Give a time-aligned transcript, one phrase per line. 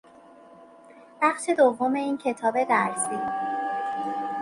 [1.21, 3.17] بخش دوم این کتاب درسی